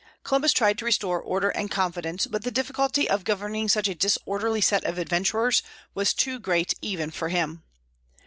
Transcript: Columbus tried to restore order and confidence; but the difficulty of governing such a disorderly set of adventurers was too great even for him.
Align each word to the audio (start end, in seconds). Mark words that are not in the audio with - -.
Columbus 0.23 0.51
tried 0.51 0.79
to 0.79 0.85
restore 0.85 1.21
order 1.21 1.49
and 1.49 1.69
confidence; 1.69 2.25
but 2.25 2.41
the 2.43 2.49
difficulty 2.49 3.07
of 3.07 3.23
governing 3.23 3.69
such 3.69 3.87
a 3.87 3.93
disorderly 3.93 4.59
set 4.59 4.83
of 4.83 4.97
adventurers 4.97 5.61
was 5.93 6.11
too 6.15 6.39
great 6.39 6.73
even 6.81 7.11
for 7.11 7.29
him. 7.29 7.61